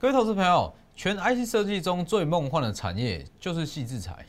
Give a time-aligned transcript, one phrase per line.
[0.00, 4.24] 各位投资朋友，全 IC 设计中最梦幻的产业就是细制材。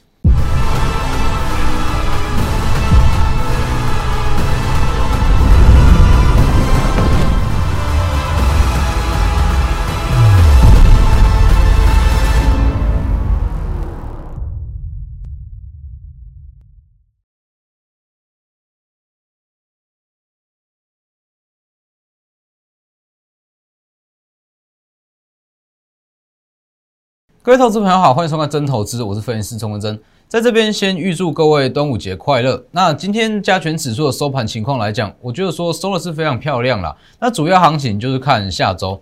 [27.43, 32.63] 各位投资朋友好，欢迎收看真投资，我是分析师钟文真，在这边先预祝各位端午节快乐。
[32.69, 36.95] 那今天加权指数的收盘情况来讲，我觉得说收的是非常漂亮啦。
[37.19, 39.01] 那主要行情就是看下周。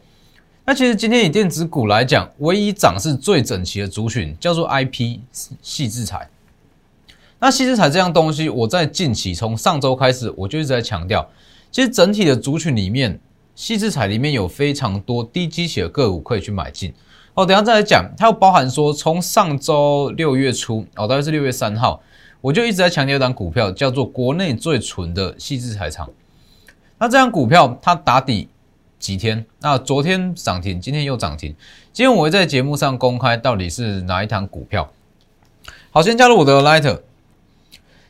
[0.63, 5.19] 那其实今天以电子股来讲，唯一涨是最整齐的族群叫做 IP
[5.61, 6.30] 细制材。
[7.39, 11.30] 那细制材这样东西，我在近期从上周开始，我就一直在强调，
[11.69, 13.19] 其实整体的族群里面，
[13.53, 16.94] 细制材里面有非常多低基企的个股可以去买进。
[17.39, 22.02] 哦，等下再来讲，它又包含说，从上周六月初，哦，大概是六月三号，
[22.41, 26.09] 我就一直在强调一档股票，叫做国内最纯的细致材厂。
[26.97, 28.49] 那这张股票它打底
[28.99, 29.45] 几天？
[29.61, 31.55] 那昨天涨停，今天又涨停。
[31.94, 34.92] 今天我会在节目上公开到底是哪一档股票。
[35.92, 36.99] 好，先加入我的 Lighter，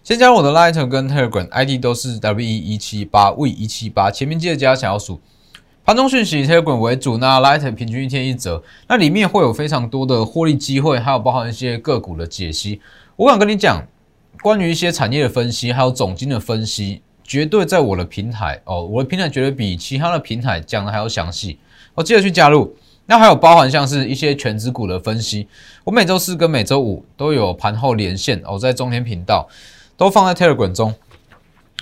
[0.03, 5.21] 先加入我的 Lighter 跟 Telegram ID 都是 W E 一七八 V 一七八，前面记得加小数。
[5.89, 12.79] 盘中讯息以 Telegram 为主，那 Light 平均一天一折，那里面会有非常多的获利机会，还有包含一些个股的解析。
[13.15, 13.83] 我想跟你讲，
[14.43, 21.57] 关于一些产业的分析，还有总金的分析，绝对在我的平台哦，我的平台绝对比其他的平台讲的还要详细。
[21.95, 22.75] 我记得去加入。
[23.07, 25.47] 那还有包含像是一些全指股的分析，
[25.83, 29.49] 我每周四跟每周五都有盘后连线哦，在中天频道
[29.97, 30.93] 都放在 Telegram 中，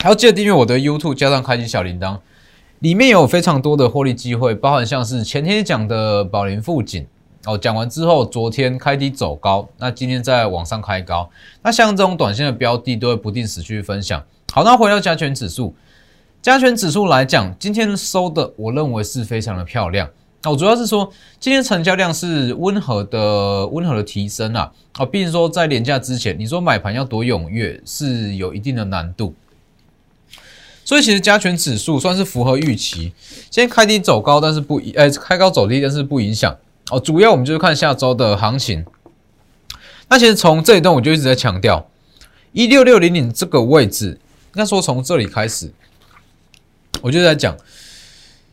[0.01, 2.19] 还要记得订阅我的 YouTube，加上开启小铃铛。
[2.79, 7.07] 里面有非常多的获利机会，包含像是前天讲的宝林富锦
[7.45, 11.27] 哦，讲完之后，昨天开低走高，那今天在往上开高，
[11.63, 14.23] 那像这种短线的标的都会不定时去分享。
[14.53, 15.73] 好，那回到加权指数，
[16.39, 20.07] 加权指数来讲，今天收的我认为是非常的漂亮。
[20.43, 21.09] 那我主要是说，
[21.39, 24.71] 今天成交量是温和的、温和的提升啊。
[24.99, 29.33] 哦，毕竟说在廉价之前，你说买盘要多踊跃是有一定的难度。
[30.87, 33.11] 所以其实加权指数算是符合预期，
[33.49, 36.57] 今天开低走高，但是不影，呃，开高走低，但是不影响
[36.89, 36.97] 哦。
[36.97, 38.85] 主要我们就是看下周的行情。
[40.07, 41.89] 那其实从这一段我就一直在强调，
[42.53, 44.17] 一六六零零这个位置，
[44.53, 45.73] 应该说从这里开始，
[47.01, 47.57] 我就在讲，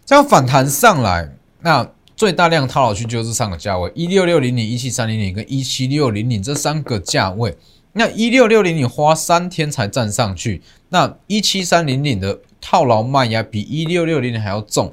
[0.05, 7.57] 这样反弹上来，那最大量套牢区就是上个价位一六六零零、一七三零零跟一七六零零这三个价位。
[7.97, 14.93] 那一六六零你花三天才站上去，那一七三零零的套牢卖压比一六六零零还要重，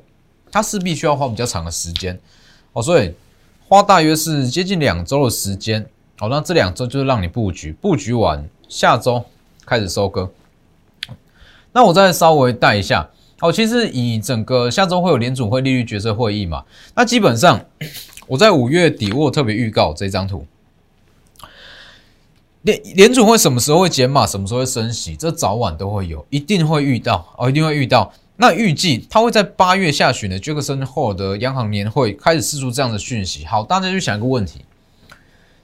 [0.51, 2.19] 它势必需要花比较长的时间
[2.73, 3.11] 哦，所以
[3.67, 5.83] 花大约是接近两周的时间
[6.19, 6.29] 哦。
[6.29, 9.25] 那这两周就是让你布局，布局完下周
[9.65, 10.31] 开始收割。
[11.73, 13.09] 那我再稍微带一下
[13.39, 16.63] 哦，其实以整个下周会有联储会利率决策会议嘛，
[16.93, 17.65] 那基本上
[18.27, 20.45] 我在五月底我有特别预告这张图。
[22.63, 28.13] 联联储会什么时候会减码，什么时候会升息，这早晚都会有，一定会遇到哦，一定会遇到。
[28.37, 33.45] 那预计它会在八月下旬的杰克森霍尔的央行年会开始释出这样的讯息。
[33.45, 34.61] 好，大家就想一个问题：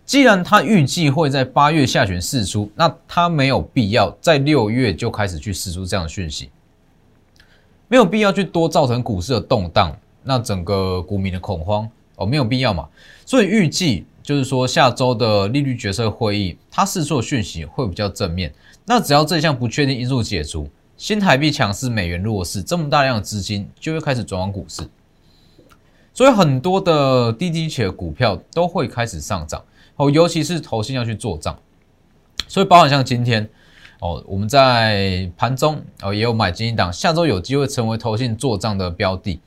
[0.06, 6.50] 既然它预计会在八月下旬释出，那它没有必要在六月就开始去释出这样的讯息，
[7.88, 12.88] 没有必要去多造成股市的动荡，那整个股民的恐慌哦，没有必要嘛。
[13.24, 14.03] 所以预计。
[14.28, 18.54] 就是说，下周的利率决策会议，它释出讯息会比较正面。
[18.84, 24.84] 那只要这项不确定因素解除，新台币强势，美元弱势，这么大量的资金就会开始转往股市，
[26.14, 29.64] 所以很多的低低企的股票都会开始上涨
[29.96, 31.58] 哦，尤其是投信要去做账。
[32.50, 33.50] 所以，包含像今天
[34.02, 39.40] 哦，我们在盘中哦也有买金档，下周有机会成为投信做账的标的。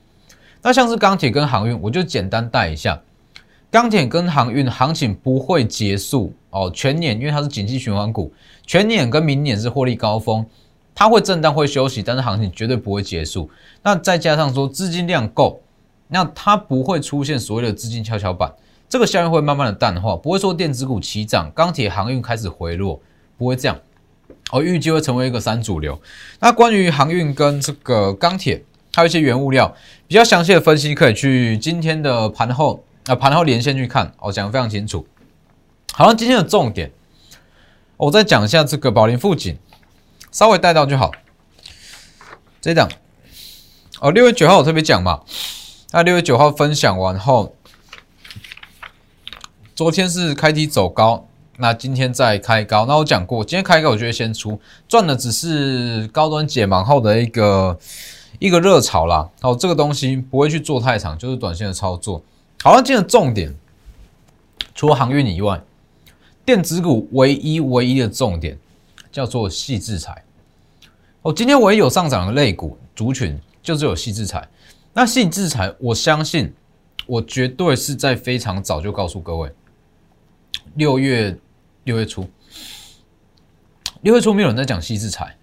[0.63, 2.99] 那像是钢铁跟航运，我就简单带一下。
[3.71, 8.33] 钢铁跟航运行情不会结束哦，全年因为它是景气循环股，
[8.67, 10.45] 全年跟明年是获利高峰，
[10.93, 13.49] 它会震荡会休息，但是行情绝对不会结束。
[13.81, 15.61] 那再加上说资金量够，
[16.09, 18.51] 那它不会出现所谓的资金跷跷板，
[18.89, 22.99] 这个效应会慢慢的淡化，不会说电子股齐涨，钢铁航运开始回落，
[23.37, 23.79] 不会这样。
[24.51, 25.97] 我，预计会成为一个三主流。
[26.41, 28.61] 那关于航运跟这个钢铁，
[28.93, 29.73] 还有一些原物料
[30.09, 32.83] 比较详细的分析，可以去今天的盘后。
[33.05, 35.07] 那盘后连线去看，我讲的非常清楚。
[35.93, 36.91] 好了，今天的重点，
[37.97, 39.57] 我再讲一下这个宝林富锦，
[40.31, 41.11] 稍微带到就好。
[42.61, 42.87] 这档
[43.99, 45.21] 哦，六月九号我特别讲嘛，
[45.91, 47.55] 那六月九号分享完后，
[49.75, 51.27] 昨天是开低走高，
[51.57, 52.85] 那今天再开高。
[52.85, 57.77] 那我讲过，今天开高我觉得先出，赚的只是高端解盲后的一个
[58.37, 59.27] 一个热潮啦。
[59.41, 62.23] 哦，这个东西不会去做太长，就是短线的操作。
[62.63, 63.51] 好，今天的重点，
[64.75, 65.59] 除了航运以外，
[66.45, 68.55] 电子股唯一唯一的重点
[69.11, 70.23] 叫做细制裁。
[71.23, 74.47] 哦，今天唯一有上涨的类股族群，就是有细制裁。
[74.93, 76.53] 那细制裁，我相信。
[77.07, 79.51] 我绝对是在非常早就告诉各位，
[80.75, 81.35] 六月
[81.83, 82.29] 六月初，
[84.01, 85.35] 六月初没有人在讲细制裁，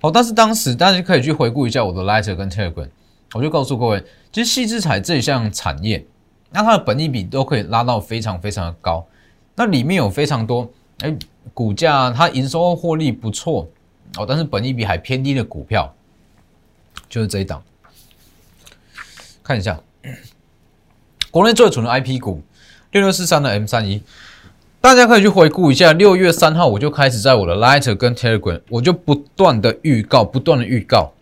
[0.00, 2.88] 好，但是当时大家可以去回顾一下我的 Lighter 跟 Telegram，
[3.32, 6.04] 我就告诉各位，其实细制裁这一项产业，
[6.50, 9.06] 那它的本益比都可以拉到非常非常的高，
[9.54, 11.14] 那里面有非常多哎
[11.52, 13.68] 股价它营收获利不错
[14.16, 15.94] 哦，但是本益比还偏低的股票，
[17.08, 17.62] 就是这一档，
[19.42, 19.78] 看一下。
[21.30, 22.42] 国内最蠢的 IP 股
[22.90, 24.02] 六六四三的 M 三一，
[24.80, 25.92] 大家可以去回顾一下。
[25.92, 31.12] 六月三号我就开始在我的 Lighter 跟 Telegram，我就不断的预告，不断的预告，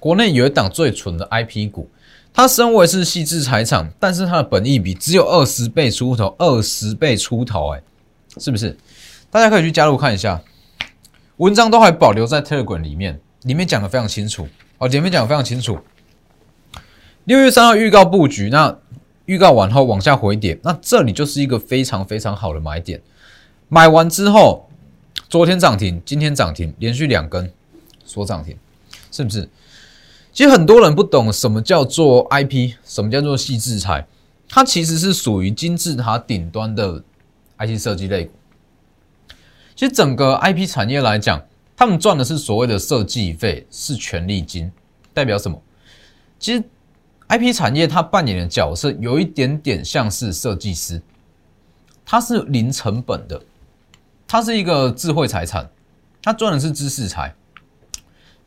[0.00, 1.88] 国内有一档最蠢的 IP 股，
[2.34, 7.82] 它身为是细致财产，但是它的本益比只有二十倍出头，二十倍出头，哎，
[8.38, 8.76] 是不是？
[9.30, 10.42] 大家可以去加入看一下，
[11.36, 14.48] 文章都还保留在 Telegram 里面，里面讲的非常清楚
[14.78, 15.78] 哦，里面讲的非常清楚。
[17.24, 18.76] 六月三号预告布局，那。
[19.26, 23.00] 预告完后往下回点，那这里就是一个非常非常好的买点。
[23.70, 24.68] 买完之后，
[25.30, 27.50] 昨天涨停，今天涨停，连续两根
[28.04, 28.54] 锁涨停，
[29.10, 29.48] 是不是？
[30.34, 34.06] 其实很多人不懂什么叫做 IP，什么叫做细制裁，
[34.48, 37.02] 它其实是属于金字塔顶端的
[37.56, 38.30] IT 设计类。
[39.74, 41.40] 其实整个 IP 产业来讲，
[41.76, 44.70] 他们赚的是所谓的设计费，是权利金，
[45.14, 45.62] 代表什么？
[46.38, 46.62] 其实。
[47.26, 51.00] I P 产业它扮演的角色有一点点像是设计师，
[52.04, 53.40] 它是零成本的，
[54.28, 55.70] 它是一个智慧财产，
[56.22, 57.34] 它赚的是知识财，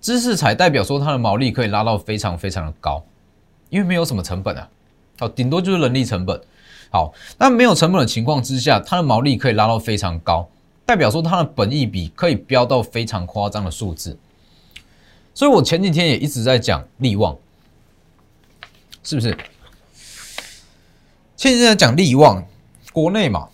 [0.07, 3.03] 知识财代表说它的毛利可以拉到非常非常的高，
[3.69, 4.69] 因为没有什么成本啊，
[5.19, 6.41] 好，顶多就是人力成本，
[6.89, 10.47] 好，那没有成本的情况之下，它的毛利可以拉到非常高，
[10.85, 14.17] 代表说它的本益比可以飙到非常夸张的数字，
[15.33, 17.35] 所以我前几天也一直在讲利旺。
[19.03, 19.37] 是不是？
[21.35, 22.45] 现在讲利旺，
[22.93, 23.49] 国内嘛，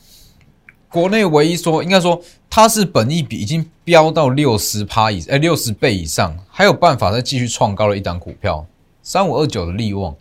[0.87, 2.21] 国内唯一说应该说
[2.55, 8.63] 它是本益比已经飙到六十趴以哎六十倍以上，还有办法再继续创高的一档股票，
[9.01, 10.15] 三五二九的利旺。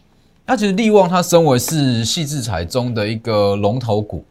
[0.47, 4.25] 那其实利旺它身为是细制裁中的一个龙头股，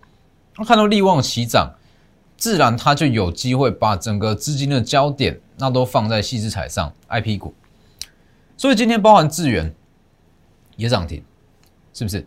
[0.57, 1.75] 那看到利旺起涨，
[2.37, 7.53] 自然它就有机会把整个资金的焦点那都放在细制裁上，IP 股。
[8.57, 9.71] 所以今天包含智源。
[10.75, 11.23] 也涨停，
[11.93, 12.25] 是不是？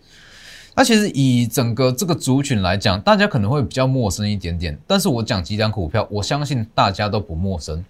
[0.74, 4.78] 那其实以整个这个族群来讲，大家可能会比较陌生一点点。
[4.86, 7.84] 但是我讲几档股票，我相信大家都不陌生。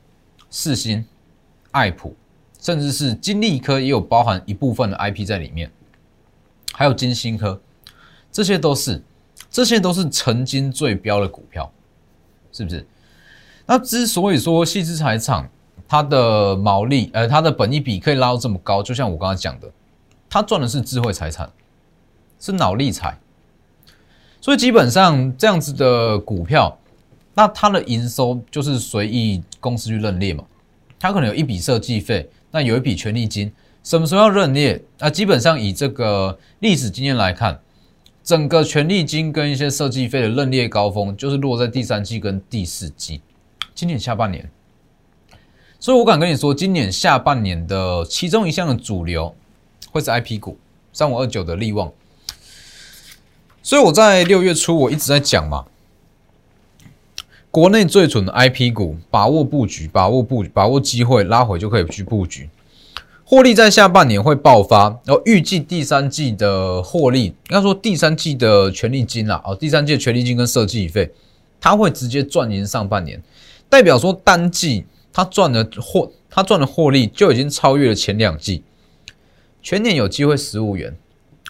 [0.50, 1.04] 世新、
[1.70, 2.14] 爱普，
[2.60, 5.70] 甚至是金利科也有包含一部分的 IP 在里面，
[6.72, 7.60] 还有金星科，
[8.30, 9.02] 这些都是，
[9.50, 11.72] 这些都是曾经最标的股票，
[12.52, 12.86] 是不是？
[13.66, 15.48] 那之所以说细资财厂
[15.88, 19.70] 它的毛利，呃，它的本益比可以拉到这么高，就像我刚刚讲的。
[20.28, 21.50] 它赚的是智慧财产，
[22.44, 23.18] 是脑力财，
[24.38, 26.76] 所以基本上这样子的股票，
[27.32, 30.44] 那它的营收就是随意公司去认列嘛。
[31.00, 33.50] 它可能有一笔设计费，那有一笔权利金，
[33.82, 34.78] 什么时候要认列？
[34.98, 37.58] 那基本上以这个历史经验来看，
[38.22, 43.22] 整个权利金跟一些设计费的认列高峰，就是落在第三季跟第四季，
[43.74, 44.46] 今年下半年。
[45.80, 49.34] 所以我敢跟你说，今年下半年的其中一项的主流。
[49.92, 50.58] 会是 I P 股
[50.92, 51.92] 三五二九的利旺，
[53.64, 55.64] 所以我在六月初我一直在讲嘛，
[57.50, 62.50] 国内最蠢的 I P 股，把握布局，把握布，把握机会，拉回就可以去布局，
[63.24, 71.10] 获利在下半年会爆发，然后预计第三季的获利，应该说第三季的权利金啦，哦，第三季的权利金跟设计费，
[71.58, 73.22] 它会直接赚赢上半年，
[73.70, 78.62] 代表说单季它赚的获，它赚的获利就已经超越了前两季。
[79.62, 80.94] 全年有机会十五元，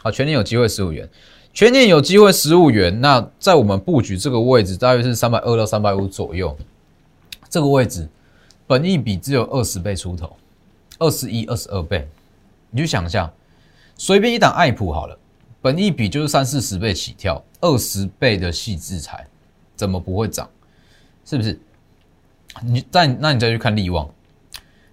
[0.01, 1.09] 好，全年有机会十五元，
[1.55, 3.01] 全年有机会十五元。
[3.01, 6.55] 那在我们布局这个位置，大约是三百二到三百五左右。
[7.49, 8.09] 这个位置，
[8.67, 10.37] 本益比只有二十倍出头，
[10.99, 12.09] 二十一、二十二倍。
[12.71, 13.33] 你就想一下，
[13.97, 15.17] 随便一档爱普好了，
[15.63, 19.25] 本益比就是三四十倍起跳，二十倍的细制裁，
[19.77, 20.51] 怎么不会涨？
[21.25, 21.57] 是不是？
[22.65, 24.11] 你再那你再去看利旺，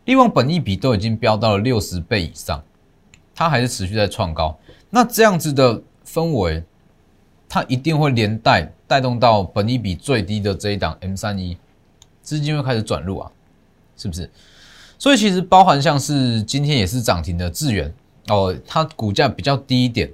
[0.05, 2.63] 利旺本益比都已经飙到了六十倍以上。
[3.33, 4.55] 它还是持续在创高，
[4.91, 6.63] 那这样子的氛围，
[7.47, 11.57] 它一定会连带带动到本一比最低的这一档 M 三一，
[12.21, 13.31] 资金会开始转入啊，
[13.95, 14.29] 是不是？
[14.97, 17.93] 所以其实包含像是今天也是涨停的智远
[18.27, 20.11] 哦，它股价比较低一点，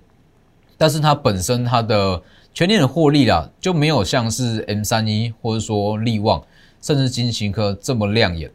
[0.78, 2.22] 但是它本身它的
[2.54, 6.44] 全年的获利啦，就没有像是 M 三一或者说利旺
[6.82, 8.52] 甚至金星科这么亮眼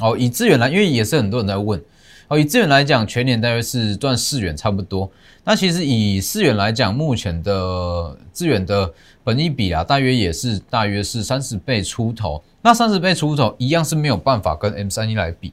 [0.00, 0.16] 哦。
[0.18, 1.82] 以智远来，因为也是很多人在问。
[2.30, 5.10] 哦，以资源来讲，全年大约是赚四元差不多。
[5.42, 8.94] 那其实以四元来讲，目前的资源的
[9.24, 12.40] 本益比啊，大约也是大约是三十倍出头。
[12.62, 15.52] 那三十倍出头一样是没有办法跟 M 三一来比。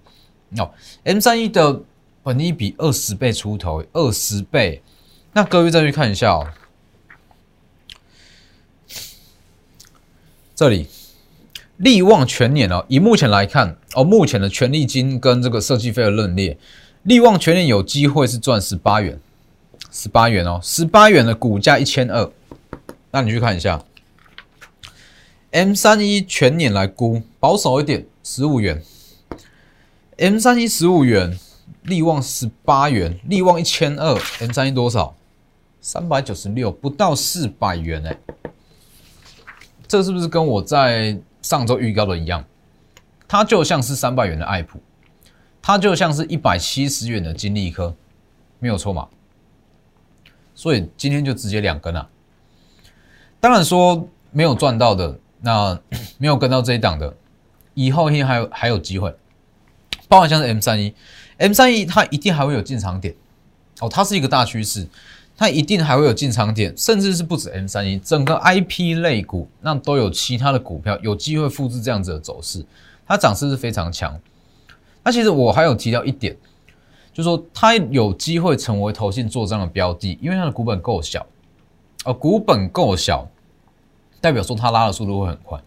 [0.59, 0.69] 哦
[1.03, 1.81] ，M 三一的
[2.21, 4.83] 本益比二十倍出头，二十倍。
[5.33, 6.47] 那各位再去看一下哦，
[10.53, 10.85] 这里。
[11.77, 16.57] 利旺全年哦，以目前来看哦，目前的权利金跟这个设计费的论列，
[17.03, 19.19] 利旺全年有机会是赚十八元，
[19.91, 22.31] 十八元哦，十八元的股价一千二，
[23.11, 23.83] 那你去看一下
[25.51, 28.81] ，M 三一全年来估保守一点，十五元
[30.17, 31.37] ，M 三一十五元，
[31.83, 35.15] 利旺十八元，利旺一千二，M 三一多少？
[35.79, 38.17] 三百九十六，不到四百元哎，
[39.87, 41.19] 这是不是跟我在？
[41.47, 42.43] 上周预告的一样，
[43.25, 44.81] 它就像是三百元的爱普，
[45.61, 47.95] 它就像是一百七十元的金利科，
[48.59, 49.07] 没有错嘛？
[50.53, 52.09] 所以今天就直接两根了。
[53.39, 55.79] 当然说没有赚到的，那
[56.19, 57.15] 没有跟到这一档的，
[57.75, 59.15] 以后天还有还有机会。
[60.09, 60.93] 包含像是 M 三一
[61.37, 63.15] ，M 三一它一定还会有进场点
[63.79, 64.85] 哦，它是一个大趋势。
[65.37, 72.65] 它一定还会有进场点，甚至是不止 M 三一，整个 IP 类股那都有其他的股票有机会复制这样子的走势，
[73.05, 74.19] 它涨势是非常强。
[75.03, 76.35] 那其实我还有提到一点，
[77.13, 81.23] 就说它有机会成为投信做账的标的，因为它的股本够小，
[82.03, 83.29] 呃，股本够小，
[84.19, 85.61] 代表说它拉的速度会很快。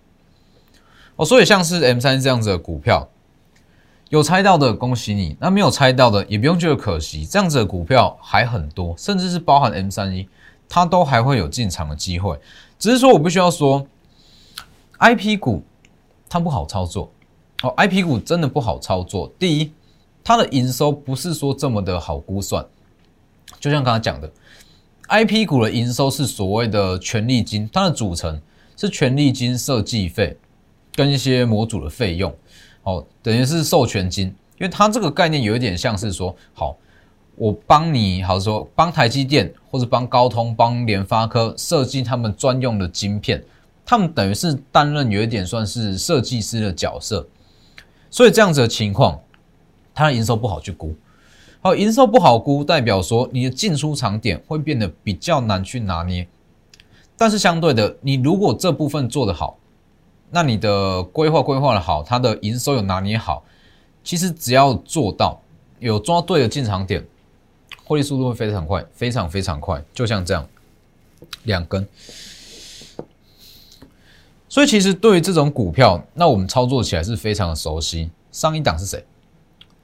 [1.15, 3.09] 哦，所以像是 M 三这样子的股票。
[4.11, 7.25] 有猜到的，恭喜你；那没有猜到的，也不用觉得可惜。
[7.25, 10.29] 这样子的股票还很多，甚至是包含 M 三一，
[10.69, 12.37] 它都还会有进场的机会。
[12.77, 13.87] 只是说我必须要说
[14.99, 15.63] ，IP 股
[16.29, 17.09] 它不好操作
[17.63, 19.33] 哦，IP 股真的不好操作。
[19.39, 19.73] 第一，
[20.25, 22.67] 它的营收不是说这么的好估算，
[23.61, 24.29] 就像刚才讲的
[25.09, 28.43] ，IP 股的营收是所谓的权利金，它的组成
[28.77, 30.37] 是权利金、设计费
[30.97, 32.35] 跟一些模组的费用。
[32.83, 36.75] 哦，等于是授权金，因为它这个概念有一点像是说，好，
[37.37, 43.45] 我帮你，好说帮台积电或者帮高通、帮联发科设计他们专用的晶片，
[43.85, 47.29] 他们等于是担任有一点算是设计师的角色，
[48.11, 49.21] 所以这样子的情况，
[49.95, 50.95] 它的营收不好去估，
[51.61, 56.27] 好，营收不好估，代表说你的进出场点会变得比较难去拿捏，
[57.17, 59.59] 但是相对的，你如果这部分做得好。
[60.31, 63.45] 那你的规划规划的好，它的营收有拿捏好，
[64.05, 65.41] 其实只要做到
[65.81, 67.05] 有抓对的进场点，
[67.85, 70.47] 获利速度会非常快，非常非常快，就像这样
[71.43, 71.87] 两根。
[74.49, 78.11] 所以其实对于这种股票，那我们操作起来是非常的熟悉。
[78.33, 79.05] 上一档是谁？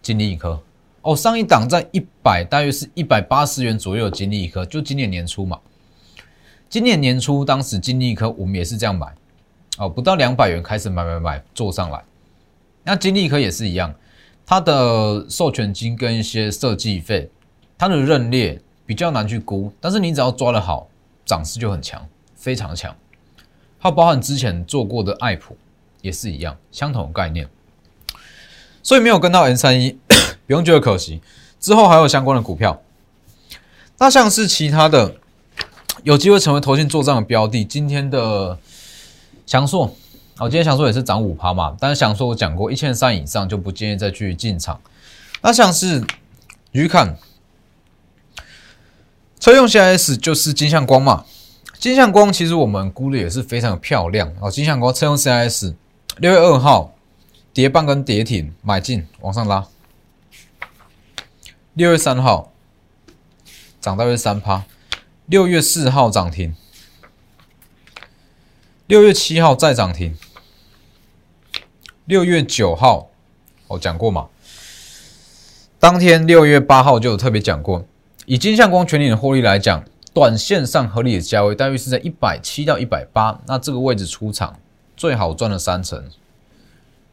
[0.03, 0.61] 金利科
[1.03, 5.59] 哦，上一档在一百，大约是一百八十元左右的金利科，就今年年初嘛。
[6.69, 9.13] 今年年初当时金利科我们也是这样买。
[9.79, 12.03] 哦，不到两百元开始买买买做上来，
[12.83, 13.95] 那金立科也是一样，
[14.47, 17.31] 它的授权金跟一些设计费，
[17.77, 20.89] 它的认列比较难去估，但是你只要抓得好，
[21.27, 22.97] 涨势就很强，非常强。
[23.79, 25.55] 还有包含之前做过的爱普
[26.01, 27.47] 也是一样，相同概念。
[28.83, 29.99] 所以没有跟到 N 三一，
[30.47, 31.21] 不用觉得可惜。
[31.61, 32.81] 之后还有相关的股票，
[33.99, 35.17] 那像是其他的
[36.03, 38.59] 有机会成为投信做账的标的，今天的。
[39.47, 39.87] 翔硕，
[40.39, 44.81] 哦，今天翔硕也是涨五趴嘛，但是翔硕我讲过，一千三以上就不建议再去进场。
[45.41, 46.05] 那像是
[46.73, 47.17] 鱼看
[49.39, 51.25] 车用 CIS 就是金相光嘛，
[51.79, 54.51] 金相光其实我们估的也是非常漂亮哦。
[54.51, 55.75] 金相光车用 CIS
[56.17, 56.93] 六月二号
[57.53, 59.65] 跌半跟跌停买进往上拉，
[61.75, 62.53] 六月三号
[63.81, 64.65] 涨大约三趴，
[65.27, 66.57] 六月四号涨停。
[68.87, 70.17] 六月七号再涨停，
[72.05, 73.09] 六月九号
[73.67, 74.29] 我讲过嘛？
[75.81, 77.85] 当天六月八号就有特别讲过，
[78.27, 84.57] 以金相光全年的获利来讲，短线上合理的价位大约是在一百七到一百八，那这个位置出场
[84.97, 86.05] 最好赚了三成，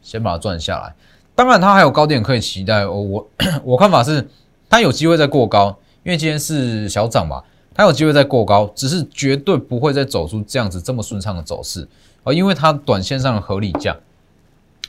[0.00, 0.94] 先把它赚下来。
[1.34, 2.86] 当然，它还有高点可以期待。
[2.86, 3.30] 我我
[3.64, 4.28] 我看法是，
[4.70, 7.42] 它有机会再过高，因为今天是小涨嘛，
[7.74, 11.88] 它有机会再过高，只是绝对不会再走出这样子这么顺畅的走势
[12.22, 13.96] 啊，因为它短线上的合理价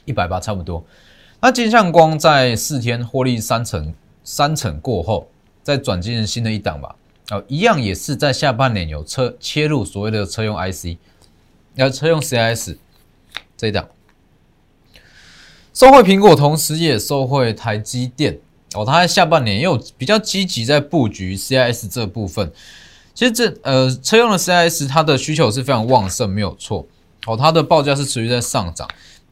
[0.06, 0.86] 一百八差不多。
[1.42, 5.28] 那金相光在四天获利三成三成过后，
[5.64, 6.96] 再转进新的一档吧，
[7.30, 10.98] 啊，一样也是在下半年有车切入所谓的车用 IC，
[11.74, 12.76] 要车用 CS
[13.58, 13.88] 这一档，
[15.74, 18.40] 收回苹果，同时也收回台积电。
[18.76, 22.52] 哦，他在下半年也有比较积极在布局 CIS 这部分。
[23.14, 26.86] 其实这呃车用的 CIS 它的需求是非常旺盛，没有错。
[27.26, 28.88] 哦，它的报价是持续在上涨，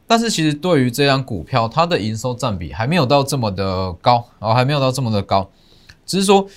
[0.06, 5.50] 但是其实对于这张股票，它的营收占比还没有到这么的高，哦，还没有到这么的高。
[6.06, 6.48] 只是说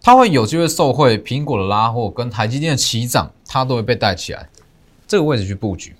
[0.00, 4.48] 它会有机会受惠苹果的拉货跟台积电的起涨，它都会被带起来。
[5.06, 5.94] 这个位置去布局，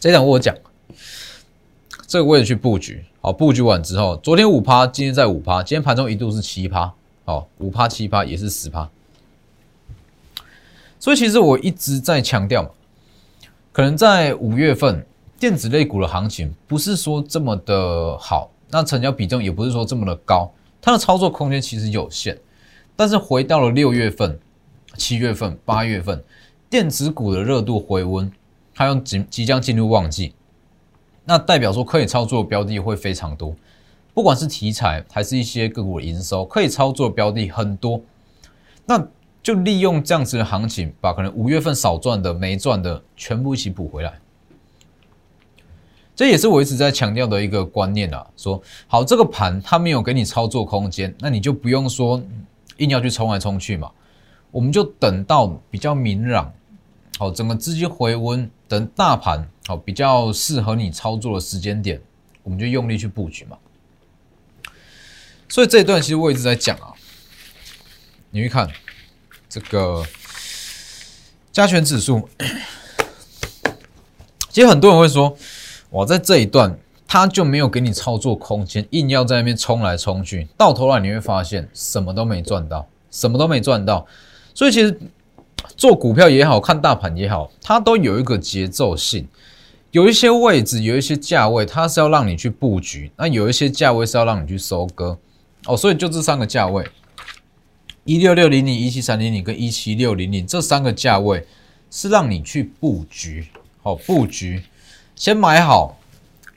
[0.00, 0.54] 这一档我讲，
[2.06, 3.04] 这个位置去布局。
[3.28, 6.90] 好，布局完之后，昨天五趴，今天在五趴，今天盘中一度是七趴，
[7.26, 8.88] 好，五趴七趴也是十趴，
[10.98, 12.74] 所以其实我一直在强调，
[13.70, 15.04] 可能在五月份
[15.38, 22.38] 电子类股的行情不是说这么的好，那成交比重也不是说这么的高，它的操作空间其实有限，
[22.96, 24.40] 但是回到了六月份、
[24.96, 26.24] 七月份、八月份，
[26.70, 28.32] 电子股的热度回温，
[28.74, 30.32] 它要即即将进入旺季。
[31.28, 33.54] 那代表说可以操作的标的会非常多，
[34.14, 38.00] 不管是题材还是一些个股的营收，可以操作的标的很多。
[38.86, 39.06] 那
[39.42, 44.18] 就利用这样子的行情，把可能五月份少赚的、没赚的全部一起补回来。
[46.16, 52.18] 这也是我一直在强调的一个观念啊，说好这个盘它没有给你操作空间，那你就不用说
[52.78, 53.90] 硬要去冲来冲去嘛，
[54.50, 56.50] 我们就等到比较明朗，
[57.18, 59.46] 好整个资金回温，等大盘。
[59.68, 62.00] 好，比较适合你操作的时间点，
[62.42, 63.58] 我们就用力去布局嘛。
[65.46, 66.94] 所以这一段其实我一直在讲啊，
[68.30, 68.66] 你去看
[69.46, 70.02] 这个
[71.52, 72.26] 加权指数，
[74.48, 75.36] 其实很多人会说，
[75.90, 84.06] 我在这一段他就没有给你操作空间，硬要在那边冲来冲去，到头来你会发现什么都没赚到，什么都没赚到。
[84.54, 84.98] 所以其实
[85.76, 89.28] 做股票也好看大盘也好，它都有一个节奏性。
[89.90, 95.18] 有一些位置，有一些价位，它是要让你去布局；那有一些价位是要让你去收割。
[95.64, 96.86] 哦，所以就这三个价位：
[98.04, 101.46] 一六六零零、一七三零零跟一七六零零这三个价位
[101.90, 103.48] 是让你去布局。
[103.82, 104.62] 好，布局
[105.16, 105.98] 先买好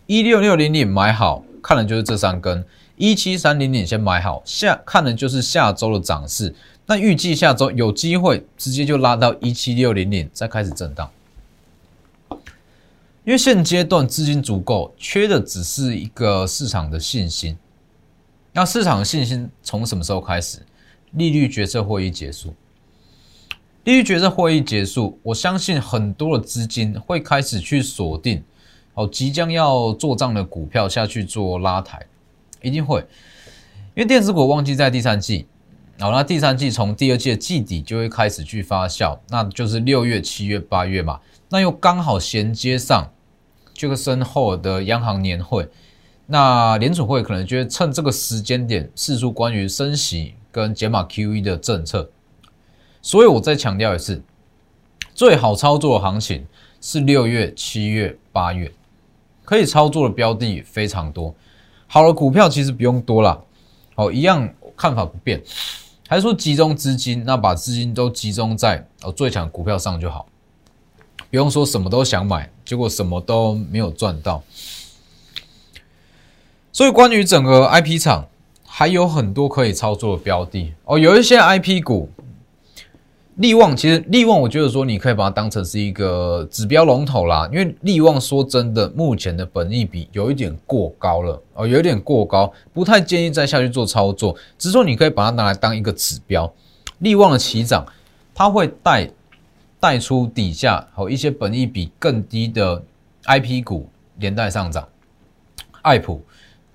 [0.08, 2.62] 一六六零零，买好看的就是这三根；
[2.98, 6.54] 一七三零零先买好下看的就是下周的涨势。
[6.86, 11.10] 那预计下周有机会直接就拉到一七六零零，再开始震荡。
[13.24, 17.56] 因为现阶段资金足够，缺的只是一个市场的信心。
[18.52, 20.60] 那市场的信心从什么时候开始？
[21.12, 22.56] 利率决策会议结束。
[23.84, 28.44] 利率决策会议结束，我相信很多的资金会开始去锁定，
[28.96, 32.04] 哦，即将要做账的股票下去做拉抬，
[32.62, 33.02] 一定会。
[33.94, 35.46] 因为电子股旺季在第三季，
[35.98, 41.20] 然后那第三季从第二季的季底就会开始去发酵，那就是六月、七月、八月嘛。
[41.54, 43.12] 那又刚好衔接上
[43.74, 45.68] 这个身后的央行年会，
[46.28, 52.10] 那联储会可能就会趁这个时间点释出关于升息跟减码 QE 的政策，
[53.02, 54.24] 所以我再强调一次，
[55.14, 56.48] 最好操作的行情
[56.80, 58.72] 是六月、七月、八月，
[59.44, 61.36] 可以操作的标的非常多。
[61.86, 63.38] 好的股票其实不用多啦，
[63.96, 65.44] 好一样看法不变，
[66.08, 70.26] 还是说集中资金，那把资金都集中在哦最强股票上就好。
[71.32, 74.44] 不用说什么都想买，结果什么都没有赚到。
[76.74, 78.28] 所以关于整个 IP 厂，
[78.66, 81.00] 还有很多可以操作的标的哦。
[81.00, 82.10] 有一些 IP 股，
[83.36, 87.50] 利旺其实利旺，我觉得说你可以把它当成是一个指标龙头啦。
[87.50, 94.36] 因为利旺说真的，目前的本益比有一点过高了哦，有一点过高，不太建议再下去做操作。
[94.58, 96.54] 只是说你可以把它拿来当一个指标，
[97.00, 97.86] 利旺的起涨，
[98.36, 99.10] 它会带。
[99.82, 102.84] 带出底下和一些本益比更低的
[103.24, 104.88] IP 股连带上涨，
[105.82, 106.24] 爱普、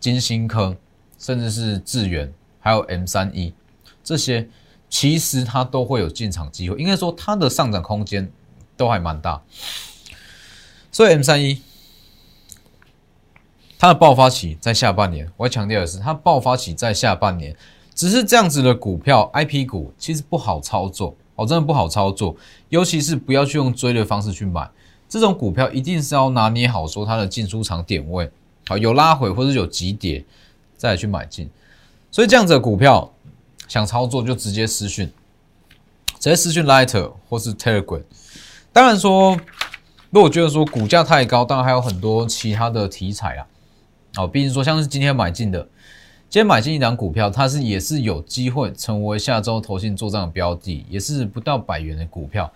[0.01, 0.77] 金星科，
[1.16, 3.55] 甚至是智源，还有 M 三一
[4.03, 4.49] 这些，
[4.90, 6.77] 其实它都会有进场机会。
[6.77, 8.29] 应该说它的上涨空间
[8.77, 9.40] 都还蛮大。
[10.90, 11.62] 所以 M 三一
[13.79, 17.55] 它的爆发期在下半年，我要强调的是，它爆发期在下半年，
[17.95, 21.16] 只是这样子的股票 IP 股其实不好操作。
[21.37, 22.35] 哦，真的不好操作，
[22.70, 24.68] 尤其是不要去用追的方式去买
[25.09, 28.29] 这种股票，一定是要拿捏好说它的进出场点位，
[28.66, 30.25] 好有拉回或者有急跌
[30.77, 31.49] 再去买进。
[32.11, 33.12] 所以这样子的股票
[33.68, 35.12] 想操作就直接私讯
[36.18, 38.03] 直接私讯 Lighter 或是 Telegram。
[38.72, 39.38] 当然说，
[40.11, 43.46] 如果觉得说股价太高，当然还有很多其他的题材啊。
[44.16, 45.68] 哦，毕竟说像是今天买进的，
[46.28, 52.52] 今天买进一档股票，它是也是有机会成为下周投信做账的标的，也是不到百元的股票。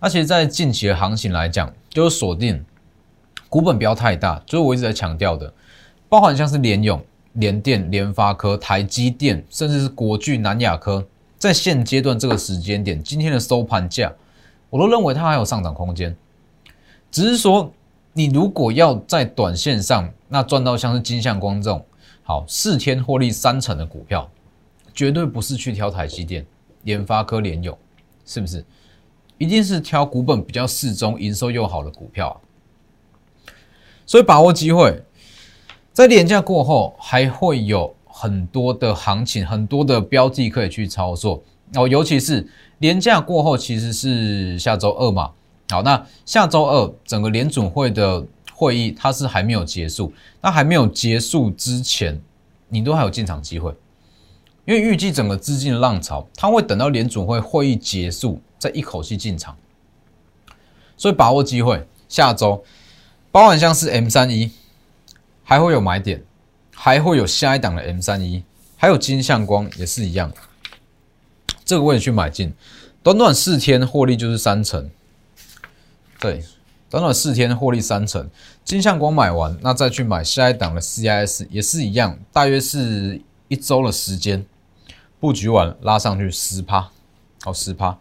[0.00, 2.64] 那其实，在近期的行情来讲，就是锁定
[3.48, 5.52] 股本不要太大，就是我一直在强调的，
[6.08, 7.00] 包含像是联永、
[7.34, 11.06] 联电、联发科、台积电，甚至是国巨、南亚科，
[11.38, 14.10] 在现阶段这个时间点，今天的收盘价，
[14.70, 16.16] 我都认为它还有上涨空间，
[17.10, 17.72] 只是说。
[18.12, 21.86] 你如果要在短线上那赚到像是金相光这种
[22.30, 24.30] 好四天获利三成的股票，
[24.94, 26.46] 绝对不是去挑台积电、
[26.84, 27.76] 联发科、联友，
[28.24, 28.64] 是不是？
[29.36, 32.40] 一定是挑股本比较适中、营收又好的股票。
[34.06, 35.02] 所以把握机会，
[35.92, 41.42] 在廉价过后还会有很多的行情、很多的标的可以去操作
[41.74, 41.88] 哦。
[41.88, 45.32] 尤其是廉价过后，其实是下周二嘛。
[45.68, 48.24] 好，那下周二整个联准会的
[48.60, 52.20] 会议它是还没有结束，那还没有结束之前，
[52.68, 53.74] 你都还有进场机会，
[54.66, 59.56] 因为预计整个资金的浪潮，它会等到联准会会议结束再一口气进场，
[60.94, 62.62] 所以把握机会，下周
[63.32, 64.50] 包含像是 M 三一
[65.42, 66.22] 还会有买点，
[66.74, 68.44] 还会有下一档的 M 三一，
[68.76, 70.30] 还有金相光也是一样，
[71.64, 72.52] 这个位置去买进，
[73.02, 74.90] 短短四天获利就是三成。
[76.20, 76.44] 对，
[76.90, 78.28] 短短四天获利三成，
[78.64, 84.44] 金相光买完，那再去买下一档的 CIS 也是一样，大约是一周的时间，
[85.20, 86.90] 布局完拉上去十趴，
[87.42, 87.96] 好十趴，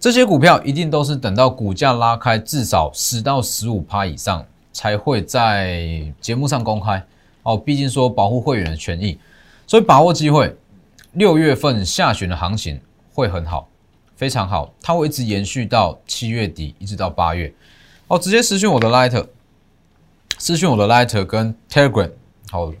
[0.00, 7.06] 这些股票一定都是等到股价拉开至少十到十五趴以上，才会在节目上公开
[7.44, 9.16] 哦，毕竟说保护会员的权益，
[9.64, 10.56] 所以把握机会，
[11.12, 12.80] 六月份下旬的行情
[13.12, 13.68] 会很好。
[14.16, 17.52] 非常好，它会一直延续到七月底，一直到八月。
[18.08, 19.26] 哦，直接私讯我的 Lighter，
[20.38, 22.10] 私讯我的 Lighter 跟 Telegram，
[22.50, 22.72] 好，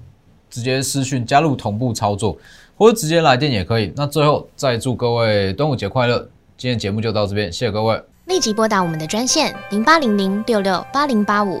[0.50, 2.36] 直接私讯加入同步操作，
[2.76, 3.92] 或者直接来电也可以。
[3.96, 6.28] 那最后再祝各位端午节快乐！
[6.56, 8.00] 今天节目就到这边，谢谢各位。
[8.26, 11.60] 立即拨打我们的专线零八零零六六八零八五。